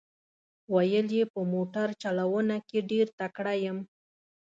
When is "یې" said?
1.17-1.23